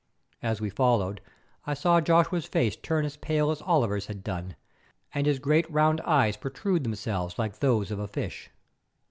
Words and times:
As 0.41 0.59
we 0.59 0.71
followed 0.71 1.21
I 1.67 1.75
saw 1.75 2.01
Joshua's 2.01 2.47
face 2.47 2.75
turn 2.75 3.05
as 3.05 3.17
pale 3.17 3.51
as 3.51 3.61
Oliver's 3.61 4.07
had 4.07 4.23
done, 4.23 4.55
and 5.13 5.27
his 5.27 5.37
great 5.37 5.69
round 5.69 6.01
eyes 6.01 6.37
protrude 6.37 6.83
themselves 6.83 7.37
like 7.37 7.59
those 7.59 7.91
of 7.91 7.99
a 7.99 8.07
fish. 8.07 8.49